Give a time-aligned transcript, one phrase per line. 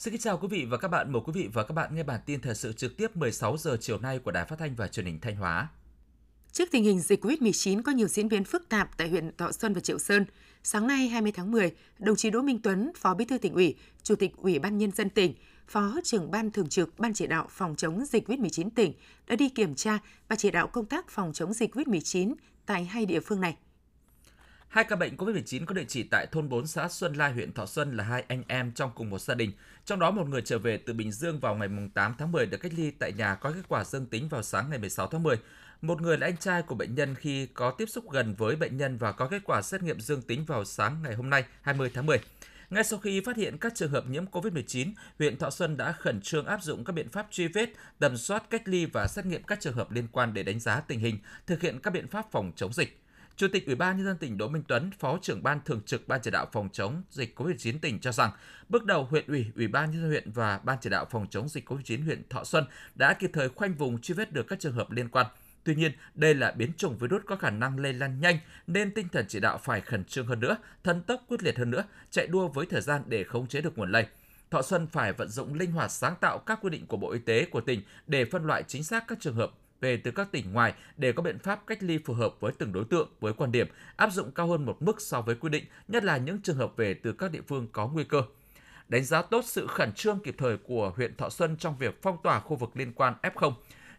[0.00, 1.12] Xin kính chào quý vị và các bạn.
[1.12, 3.76] Mời quý vị và các bạn nghe bản tin thời sự trực tiếp 16 giờ
[3.80, 5.68] chiều nay của Đài Phát thanh và Truyền hình Thanh Hóa.
[6.52, 9.74] Trước tình hình dịch COVID-19 có nhiều diễn biến phức tạp tại huyện Thọ Xuân
[9.74, 10.24] và Triệu Sơn,
[10.62, 13.74] sáng nay 20 tháng 10, đồng chí Đỗ Minh Tuấn, Phó Bí thư tỉnh ủy,
[14.02, 15.34] Chủ tịch Ủy ban Nhân dân tỉnh,
[15.68, 18.92] Phó trưởng Ban Thường trực Ban chỉ đạo phòng chống dịch COVID-19 tỉnh
[19.26, 19.98] đã đi kiểm tra
[20.28, 22.34] và chỉ đạo công tác phòng chống dịch COVID-19
[22.66, 23.56] tại hai địa phương này.
[24.70, 27.66] Hai ca bệnh COVID-19 có địa chỉ tại thôn 4 xã Xuân Lai, huyện Thọ
[27.66, 29.52] Xuân là hai anh em trong cùng một gia đình.
[29.84, 32.58] Trong đó một người trở về từ Bình Dương vào ngày 8 tháng 10 được
[32.58, 35.36] cách ly tại nhà có kết quả dương tính vào sáng ngày 16 tháng 10.
[35.82, 38.76] Một người là anh trai của bệnh nhân khi có tiếp xúc gần với bệnh
[38.76, 41.90] nhân và có kết quả xét nghiệm dương tính vào sáng ngày hôm nay 20
[41.94, 42.18] tháng 10.
[42.70, 46.20] Ngay sau khi phát hiện các trường hợp nhiễm COVID-19, huyện Thọ Xuân đã khẩn
[46.20, 49.42] trương áp dụng các biện pháp truy vết, tầm soát, cách ly và xét nghiệm
[49.42, 52.26] các trường hợp liên quan để đánh giá tình hình, thực hiện các biện pháp
[52.30, 52.99] phòng chống dịch.
[53.40, 56.08] Chủ tịch Ủy ban nhân dân tỉnh Đỗ Minh Tuấn, Phó trưởng ban thường trực
[56.08, 58.30] Ban chỉ đạo phòng chống dịch COVID-19 tỉnh cho rằng,
[58.68, 61.48] bước đầu huyện ủy, Ủy ban nhân dân huyện và Ban chỉ đạo phòng chống
[61.48, 64.72] dịch COVID-19 huyện Thọ Xuân đã kịp thời khoanh vùng truy vết được các trường
[64.72, 65.26] hợp liên quan.
[65.64, 69.08] Tuy nhiên, đây là biến chủng virus có khả năng lây lan nhanh nên tinh
[69.08, 72.26] thần chỉ đạo phải khẩn trương hơn nữa, thần tốc quyết liệt hơn nữa, chạy
[72.26, 74.06] đua với thời gian để khống chế được nguồn lây.
[74.50, 77.18] Thọ Xuân phải vận dụng linh hoạt sáng tạo các quy định của Bộ Y
[77.18, 79.50] tế của tỉnh để phân loại chính xác các trường hợp
[79.80, 82.72] về từ các tỉnh ngoài để có biện pháp cách ly phù hợp với từng
[82.72, 85.64] đối tượng với quan điểm áp dụng cao hơn một mức so với quy định,
[85.88, 88.22] nhất là những trường hợp về từ các địa phương có nguy cơ.
[88.88, 92.16] Đánh giá tốt sự khẩn trương kịp thời của huyện Thọ Xuân trong việc phong
[92.22, 93.52] tỏa khu vực liên quan F0,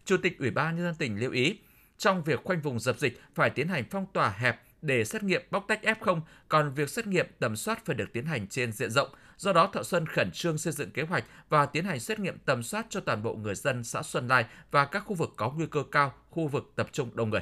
[0.05, 1.59] Chủ tịch Ủy ban nhân dân tỉnh lưu ý,
[1.97, 5.41] trong việc khoanh vùng dập dịch phải tiến hành phong tỏa hẹp để xét nghiệm
[5.51, 8.91] bóc tách F0, còn việc xét nghiệm tầm soát phải được tiến hành trên diện
[8.91, 9.09] rộng.
[9.41, 12.37] Do đó, Thọ Xuân khẩn trương xây dựng kế hoạch và tiến hành xét nghiệm
[12.45, 15.51] tầm soát cho toàn bộ người dân xã Xuân Lai và các khu vực có
[15.51, 17.41] nguy cơ cao, khu vực tập trung đông người.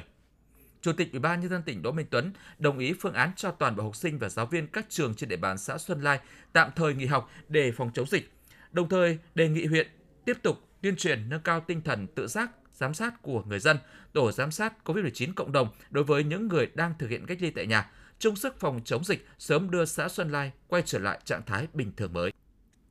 [0.80, 3.50] Chủ tịch Ủy ban nhân dân tỉnh Đỗ Minh Tuấn đồng ý phương án cho
[3.50, 6.20] toàn bộ học sinh và giáo viên các trường trên địa bàn xã Xuân Lai
[6.52, 8.32] tạm thời nghỉ học để phòng chống dịch.
[8.72, 9.88] Đồng thời đề nghị huyện
[10.24, 13.78] tiếp tục tuyên truyền nâng cao tinh thần tự giác giám sát của người dân,
[14.12, 17.50] tổ giám sát COVID-19 cộng đồng đối với những người đang thực hiện cách ly
[17.50, 17.90] tại nhà,
[18.20, 21.66] chung sức phòng chống dịch, sớm đưa xã Xuân Lai quay trở lại trạng thái
[21.74, 22.32] bình thường mới.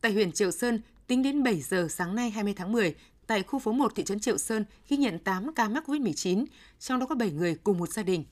[0.02, 2.96] Tại huyện Triệu Sơn, tính đến 7 giờ sáng nay 20 tháng 10,
[3.28, 6.46] tại khu phố 1 thị trấn Triệu Sơn ghi nhận 8 ca mắc COVID-19,
[6.80, 8.26] trong đó có 7 người cùng một gia đình.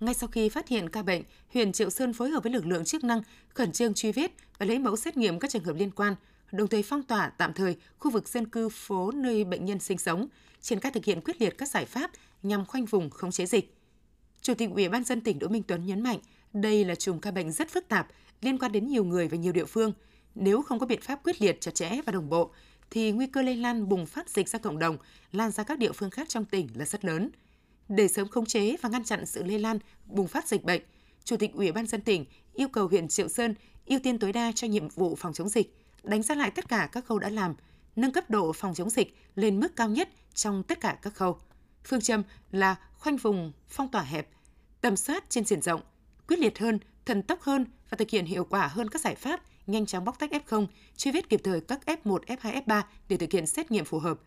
[0.00, 1.22] Ngay sau khi phát hiện ca bệnh,
[1.52, 4.66] huyện Triệu Sơn phối hợp với lực lượng chức năng khẩn trương truy vết và
[4.66, 6.14] lấy mẫu xét nghiệm các trường hợp liên quan,
[6.52, 9.98] đồng thời phong tỏa tạm thời khu vực dân cư phố nơi bệnh nhân sinh
[9.98, 10.26] sống,
[10.60, 12.10] triển khai thực hiện quyết liệt các giải pháp
[12.42, 13.74] nhằm khoanh vùng khống chế dịch.
[14.42, 16.18] Chủ tịch Ủy ban dân tỉnh Đỗ Minh Tuấn nhấn mạnh,
[16.54, 18.08] đây là chùm ca bệnh rất phức tạp,
[18.40, 19.92] liên quan đến nhiều người và nhiều địa phương.
[20.34, 22.50] Nếu không có biện pháp quyết liệt, chặt chẽ và đồng bộ,
[22.90, 24.96] thì nguy cơ lây lan bùng phát dịch ra cộng đồng,
[25.32, 27.30] lan ra các địa phương khác trong tỉnh là rất lớn.
[27.88, 30.82] Để sớm khống chế và ngăn chặn sự lây lan, bùng phát dịch bệnh,
[31.24, 33.54] Chủ tịch Ủy ban dân tỉnh yêu cầu huyện Triệu Sơn
[33.86, 36.88] ưu tiên tối đa cho nhiệm vụ phòng chống dịch, đánh giá lại tất cả
[36.92, 37.54] các khâu đã làm,
[37.96, 41.38] nâng cấp độ phòng chống dịch lên mức cao nhất trong tất cả các khâu.
[41.84, 44.28] Phương châm là khoanh vùng, phong tỏa hẹp,
[44.80, 45.80] tầm soát trên diện rộng,
[46.28, 49.40] quyết liệt hơn, thần tốc hơn và thực hiện hiệu quả hơn các giải pháp
[49.66, 53.32] nhanh chóng bóc tách F0, truy vết kịp thời các F1, F2, F3 để thực
[53.32, 54.20] hiện xét nghiệm phù hợp.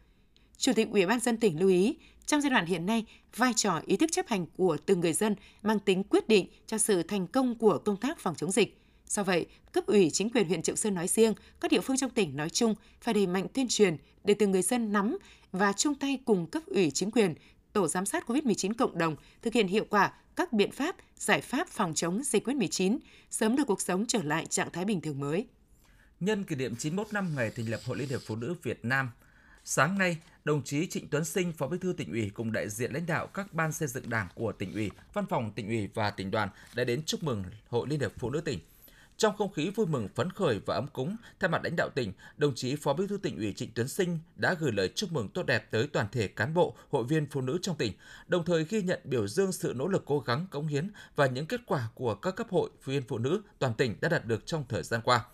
[0.57, 3.81] Chủ tịch Ủy ban dân tỉnh lưu ý, trong giai đoạn hiện nay, vai trò
[3.85, 7.27] ý thức chấp hành của từng người dân mang tính quyết định cho sự thành
[7.27, 8.81] công của công tác phòng chống dịch.
[9.07, 12.09] Do vậy, cấp ủy chính quyền huyện Triệu Sơn nói riêng, các địa phương trong
[12.09, 15.17] tỉnh nói chung phải đẩy mạnh tuyên truyền để từng người dân nắm
[15.51, 17.35] và chung tay cùng cấp ủy chính quyền,
[17.73, 21.67] tổ giám sát COVID-19 cộng đồng thực hiện hiệu quả các biện pháp, giải pháp
[21.67, 22.97] phòng chống dịch COVID-19,
[23.29, 25.47] sớm đưa cuộc sống trở lại trạng thái bình thường mới.
[26.19, 29.11] Nhân kỷ niệm 91 năm ngày thành lập Hội Liên hiệp Phụ nữ Việt Nam,
[29.63, 32.93] sáng nay, đồng chí Trịnh Tuấn Sinh, Phó Bí thư tỉnh ủy cùng đại diện
[32.93, 36.11] lãnh đạo các ban xây dựng Đảng của tỉnh ủy, văn phòng tỉnh ủy và
[36.11, 38.59] tỉnh đoàn đã đến chúc mừng Hội Liên hiệp Phụ nữ tỉnh.
[39.17, 42.13] Trong không khí vui mừng phấn khởi và ấm cúng, thay mặt lãnh đạo tỉnh,
[42.37, 45.29] đồng chí Phó Bí thư tỉnh ủy Trịnh Tuấn Sinh đã gửi lời chúc mừng
[45.29, 47.93] tốt đẹp tới toàn thể cán bộ, hội viên phụ nữ trong tỉnh,
[48.27, 51.45] đồng thời ghi nhận biểu dương sự nỗ lực cố gắng cống hiến và những
[51.45, 54.63] kết quả của các cấp hội viên phụ nữ toàn tỉnh đã đạt được trong
[54.69, 55.25] thời gian qua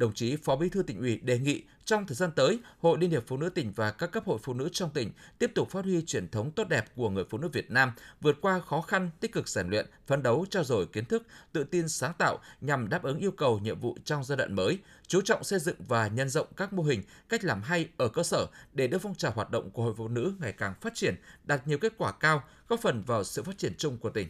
[0.00, 3.10] đồng chí Phó Bí thư tỉnh ủy đề nghị trong thời gian tới, Hội Liên
[3.10, 5.84] hiệp Phụ nữ tỉnh và các cấp hội phụ nữ trong tỉnh tiếp tục phát
[5.84, 9.10] huy truyền thống tốt đẹp của người phụ nữ Việt Nam, vượt qua khó khăn,
[9.20, 12.88] tích cực rèn luyện, phấn đấu trao dồi kiến thức, tự tin sáng tạo nhằm
[12.88, 16.08] đáp ứng yêu cầu nhiệm vụ trong giai đoạn mới, chú trọng xây dựng và
[16.08, 19.32] nhân rộng các mô hình, cách làm hay ở cơ sở để đưa phong trào
[19.32, 21.14] hoạt động của Hội phụ nữ ngày càng phát triển,
[21.44, 24.28] đạt nhiều kết quả cao, góp phần vào sự phát triển chung của tỉnh.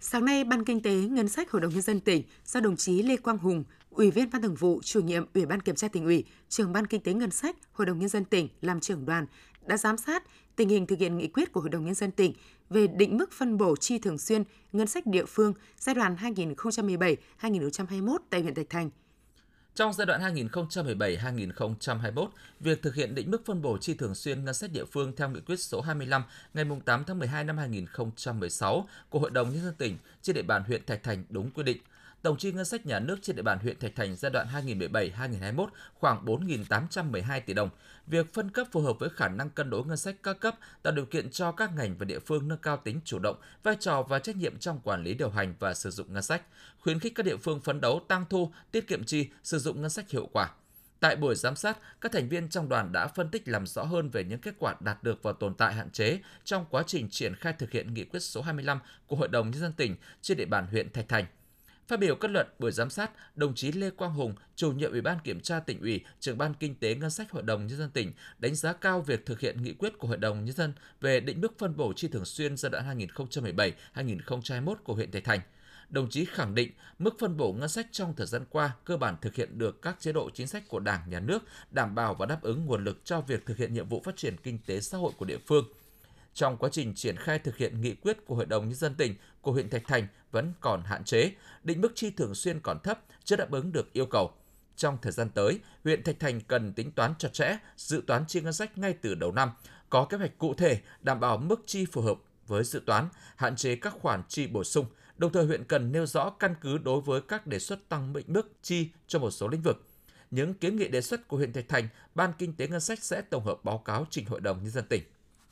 [0.00, 3.02] Sáng nay, Ban Kinh tế Ngân sách Hội đồng Nhân dân tỉnh do đồng chí
[3.02, 6.04] Lê Quang Hùng, Ủy viên Ban Thường vụ, Chủ nhiệm Ủy ban Kiểm tra tỉnh
[6.04, 9.26] ủy, Trưởng Ban Kinh tế Ngân sách Hội đồng Nhân dân tỉnh làm trưởng đoàn
[9.66, 10.22] đã giám sát
[10.56, 12.32] tình hình thực hiện nghị quyết của Hội đồng Nhân dân tỉnh
[12.70, 16.16] về định mức phân bổ chi thường xuyên ngân sách địa phương giai đoạn
[17.40, 18.90] 2017-2021 tại huyện Thạch Thành.
[19.74, 22.28] Trong giai đoạn 2017-2021,
[22.60, 25.28] việc thực hiện định mức phân bổ chi thường xuyên ngân sách địa phương theo
[25.28, 26.22] nghị quyết số 25
[26.54, 30.62] ngày 8 tháng 12 năm 2016 của Hội đồng Nhân dân tỉnh trên địa bàn
[30.66, 31.78] huyện Thạch Thành đúng quy định.
[32.24, 35.66] Tổng chi ngân sách nhà nước trên địa bàn huyện Thạch Thành giai đoạn 2017-2021
[35.94, 37.70] khoảng 4.812 tỷ đồng.
[38.06, 40.92] Việc phân cấp phù hợp với khả năng cân đối ngân sách các cấp tạo
[40.92, 44.02] điều kiện cho các ngành và địa phương nâng cao tính chủ động, vai trò
[44.02, 46.42] và trách nhiệm trong quản lý điều hành và sử dụng ngân sách,
[46.78, 49.90] khuyến khích các địa phương phấn đấu tăng thu, tiết kiệm chi, sử dụng ngân
[49.90, 50.50] sách hiệu quả.
[51.00, 54.10] Tại buổi giám sát, các thành viên trong đoàn đã phân tích làm rõ hơn
[54.10, 57.34] về những kết quả đạt được và tồn tại hạn chế trong quá trình triển
[57.34, 60.46] khai thực hiện nghị quyết số 25 của Hội đồng Nhân dân tỉnh trên địa
[60.46, 61.24] bàn huyện Thạch Thành–
[61.88, 65.00] Phát biểu kết luận buổi giám sát, đồng chí Lê Quang Hùng, chủ nhiệm Ủy
[65.00, 67.90] ban Kiểm tra tỉnh ủy, trưởng ban Kinh tế Ngân sách Hội đồng Nhân dân
[67.90, 71.20] tỉnh đánh giá cao việc thực hiện nghị quyết của Hội đồng Nhân dân về
[71.20, 72.98] định mức phân bổ chi thường xuyên giai đoạn
[73.94, 75.40] 2017-2021 của huyện Thạch Thành.
[75.88, 79.16] Đồng chí khẳng định mức phân bổ ngân sách trong thời gian qua cơ bản
[79.20, 82.26] thực hiện được các chế độ chính sách của Đảng, Nhà nước, đảm bảo và
[82.26, 84.98] đáp ứng nguồn lực cho việc thực hiện nhiệm vụ phát triển kinh tế xã
[84.98, 85.64] hội của địa phương–
[86.34, 89.14] trong quá trình triển khai thực hiện nghị quyết của Hội đồng Nhân dân tỉnh
[89.40, 91.30] của huyện Thạch Thành vẫn còn hạn chế,
[91.62, 94.32] định mức chi thường xuyên còn thấp, chưa đáp ứng được yêu cầu.
[94.76, 98.40] Trong thời gian tới, huyện Thạch Thành cần tính toán chặt chẽ, dự toán chi
[98.40, 99.50] ngân sách ngay từ đầu năm,
[99.90, 103.56] có kế hoạch cụ thể đảm bảo mức chi phù hợp với dự toán, hạn
[103.56, 104.86] chế các khoản chi bổ sung.
[105.16, 108.26] Đồng thời huyện cần nêu rõ căn cứ đối với các đề xuất tăng định
[108.28, 109.86] mức chi cho một số lĩnh vực.
[110.30, 113.22] Những kiến nghị đề xuất của huyện Thạch Thành, Ban Kinh tế Ngân sách sẽ
[113.22, 115.02] tổng hợp báo cáo trình Hội đồng Nhân dân tỉnh.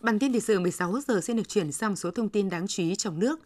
[0.02, 2.82] Bản tin thời sự 16 giờ sẽ được chuyển sang số thông tin đáng chú
[2.82, 3.40] ý trong nước.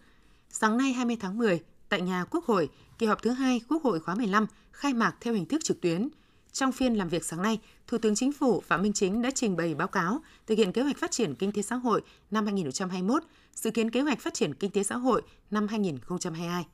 [0.51, 2.69] Sáng nay 20 tháng 10, tại nhà Quốc hội,
[2.99, 6.09] kỳ họp thứ hai Quốc hội khóa 15 khai mạc theo hình thức trực tuyến.
[6.53, 9.57] Trong phiên làm việc sáng nay, Thủ tướng Chính phủ Phạm Minh Chính đã trình
[9.57, 13.23] bày báo cáo thực hiện kế hoạch phát triển kinh tế xã hội năm 2021,
[13.55, 16.67] dự kiến kế hoạch phát triển kinh tế xã hội năm 2022.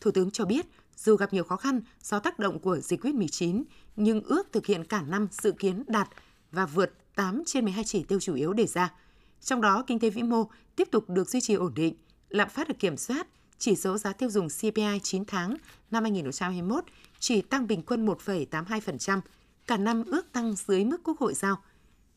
[0.00, 0.66] Thủ tướng cho biết,
[0.96, 3.62] dù gặp nhiều khó khăn do tác động của dịch COVID-19,
[3.96, 6.08] nhưng ước thực hiện cả năm dự kiến đạt
[6.52, 8.92] và vượt 8 trên 12 chỉ tiêu chủ yếu đề ra–
[9.44, 11.94] trong đó, kinh tế vĩ mô tiếp tục được duy trì ổn định,
[12.28, 13.26] lạm phát được kiểm soát,
[13.58, 15.56] chỉ số giá tiêu dùng CPI 9 tháng
[15.90, 16.84] năm 2021
[17.18, 19.20] chỉ tăng bình quân 1,82%,
[19.66, 21.56] cả năm ước tăng dưới mức Quốc hội giao.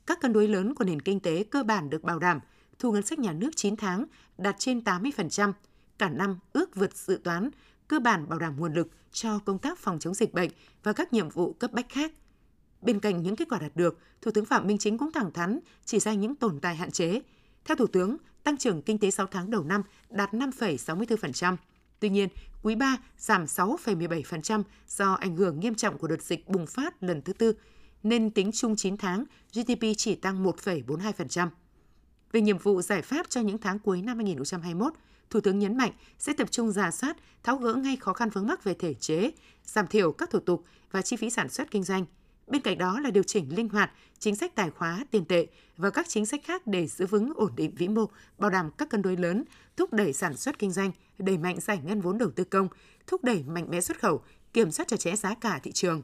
[0.05, 2.39] Các cân đối lớn của nền kinh tế cơ bản được bảo đảm,
[2.79, 4.05] thu ngân sách nhà nước 9 tháng
[4.37, 5.53] đạt trên 80%,
[5.97, 7.49] cả năm ước vượt dự toán,
[7.87, 10.51] cơ bản bảo đảm nguồn lực cho công tác phòng chống dịch bệnh
[10.83, 12.11] và các nhiệm vụ cấp bách khác–
[12.87, 15.59] Bên cạnh những kết quả đạt được, Thủ tướng Phạm Minh Chính cũng thẳng thắn
[15.85, 17.21] chỉ ra những tồn tại hạn chế.
[17.65, 21.57] Theo Thủ tướng, tăng trưởng kinh tế 6 tháng đầu năm đạt 5,64%.
[21.99, 22.29] Tuy nhiên,
[22.63, 27.21] quý 3 giảm 6,17% do ảnh hưởng nghiêm trọng của đợt dịch bùng phát lần
[27.21, 27.53] thứ tư,
[28.03, 31.47] nên tính chung 9 tháng, GDP chỉ tăng 1,42%.
[32.31, 34.93] Về nhiệm vụ giải pháp cho những tháng cuối năm 2021,
[35.29, 38.47] Thủ tướng nhấn mạnh sẽ tập trung giả soát, tháo gỡ ngay khó khăn vướng
[38.47, 39.31] mắc về thể chế,
[39.63, 42.05] giảm thiểu các thủ tục và chi phí sản xuất kinh doanh–
[42.47, 45.47] Bên cạnh đó là điều chỉnh linh hoạt chính sách tài khóa, tiền tệ
[45.77, 48.05] và các chính sách khác để giữ vững ổn định vĩ mô,
[48.37, 49.43] bảo đảm các cân đối lớn,
[49.77, 52.67] thúc đẩy sản xuất kinh doanh, đẩy mạnh giải ngân vốn đầu tư công,
[53.07, 54.21] thúc đẩy mạnh mẽ xuất khẩu,
[54.53, 56.01] kiểm soát chặt chẽ giá cả thị trường.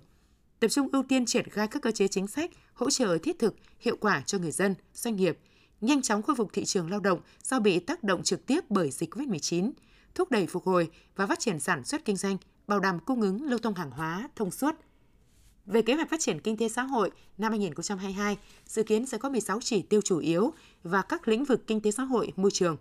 [0.59, 3.55] Tập trung ưu tiên triển khai các cơ chế chính sách hỗ trợ thiết thực,
[3.79, 5.39] hiệu quả cho người dân, doanh nghiệp,
[5.81, 8.91] nhanh chóng khôi phục thị trường lao động do bị tác động trực tiếp bởi
[8.91, 9.71] dịch COVID-19,
[10.15, 13.43] thúc đẩy phục hồi và phát triển sản xuất kinh doanh, bảo đảm cung ứng
[13.43, 14.75] lưu thông hàng hóa thông suốt,
[15.65, 19.29] về kế hoạch phát triển kinh tế xã hội năm 2022, dự kiến sẽ có
[19.29, 20.53] 16 chỉ tiêu chủ yếu
[20.83, 22.77] và các lĩnh vực kinh tế xã hội, môi trường.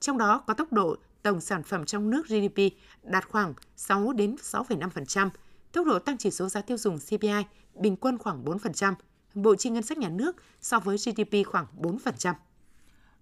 [0.00, 2.62] Trong đó có tốc độ tổng sản phẩm trong nước GDP
[3.02, 5.30] đạt khoảng 6 đến 6,5%,
[5.72, 7.42] tốc độ tăng chỉ số giá tiêu dùng CPI
[7.74, 8.94] bình quân khoảng 4%,
[9.34, 12.34] bộ chi ngân sách nhà nước so với GDP khoảng 4%.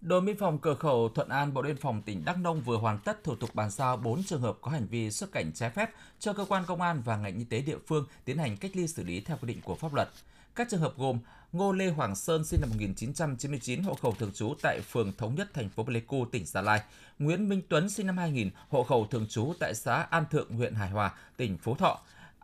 [0.01, 2.77] Đồn biên phòng cửa khẩu Thuận An, Bộ Đội biên phòng tỉnh Đắk Nông vừa
[2.77, 5.71] hoàn tất thủ tục bàn giao 4 trường hợp có hành vi xuất cảnh trái
[5.71, 8.71] phép cho cơ quan công an và ngành y tế địa phương tiến hành cách
[8.75, 10.09] ly xử lý theo quy định của pháp luật.
[10.55, 11.19] Các trường hợp gồm
[11.53, 15.55] Ngô Lê Hoàng Sơn sinh năm 1999, hộ khẩu thường trú tại phường Thống Nhất,
[15.55, 16.83] thành phố Pleiku, tỉnh Gia Lai.
[17.19, 20.75] Nguyễn Minh Tuấn sinh năm 2000, hộ khẩu thường trú tại xã An Thượng, huyện
[20.75, 22.01] Hải Hòa, tỉnh Phú Thọ.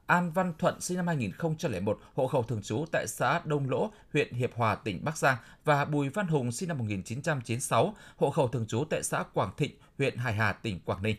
[0.07, 4.33] An Văn Thuận sinh năm 2001, hộ khẩu thường trú tại xã Đông Lỗ, huyện
[4.33, 8.67] Hiệp Hòa, tỉnh Bắc Giang và Bùi Văn Hùng sinh năm 1996, hộ khẩu thường
[8.67, 11.17] trú tại xã Quảng Thịnh, huyện Hải Hà, tỉnh Quảng Ninh.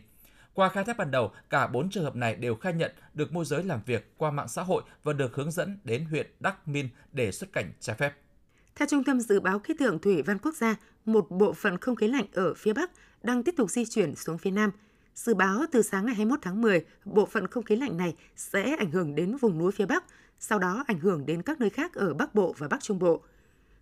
[0.54, 3.44] Qua khai thác ban đầu, cả bốn trường hợp này đều khai nhận được môi
[3.44, 6.88] giới làm việc qua mạng xã hội và được hướng dẫn đến huyện Đắc Min
[7.12, 8.12] để xuất cảnh trái phép.
[8.74, 11.96] Theo Trung tâm Dự báo Khí tượng Thủy văn Quốc gia, một bộ phận không
[11.96, 12.90] khí lạnh ở phía Bắc
[13.22, 14.70] đang tiếp tục di chuyển xuống phía Nam–
[15.18, 18.76] Dự báo từ sáng ngày 21 tháng 10, bộ phận không khí lạnh này sẽ
[18.76, 20.04] ảnh hưởng đến vùng núi phía Bắc,
[20.38, 23.22] sau đó ảnh hưởng đến các nơi khác ở Bắc Bộ và Bắc Trung Bộ.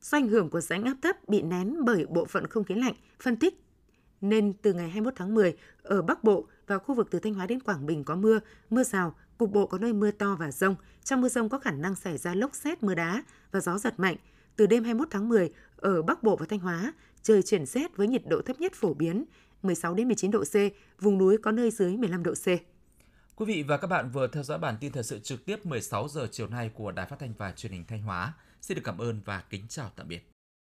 [0.01, 2.95] Do ảnh hưởng của rãnh áp thấp bị nén bởi bộ phận không khí lạnh,
[3.23, 3.63] phân tích
[4.21, 7.47] nên từ ngày 21 tháng 10, ở Bắc Bộ và khu vực từ Thanh Hóa
[7.47, 8.39] đến Quảng Bình có mưa,
[8.71, 10.75] mưa rào, Cục bộ có nơi mưa to và rông.
[11.05, 14.01] Trong mưa rông có khả năng xảy ra lốc xét, mưa đá và gió giật
[14.01, 14.17] mạnh.
[14.57, 18.09] Từ đêm 21 tháng 10, ở Bắc Bộ và Thanh Hóa, trời chuyển rét với
[18.09, 19.25] nhiệt độ thấp nhất phổ biến
[19.67, 20.55] 16 đến 19 độ C,
[21.01, 22.47] vùng núi có nơi dưới 15 độ C.
[23.37, 26.09] Quý vị và các bạn vừa theo dõi bản tin thời sự trực tiếp 16
[26.09, 28.33] giờ chiều nay của Đài Phát thanh và Truyền hình Thanh Hóa.
[28.61, 30.36] Xin được cảm ơn và kính chào tạm biệt.